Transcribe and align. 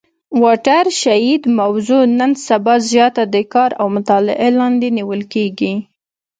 واټر 0.41 0.85
شید 1.01 1.41
موضوع 1.59 2.03
نن 2.19 2.31
سبا 2.47 2.75
زیاته 2.91 3.23
د 3.33 3.35
کار 3.53 3.71
او 3.81 3.87
مطالعې 3.95 4.49
لاندي 4.57 4.89
نیول 4.97 5.21
کیږي. 5.33 5.73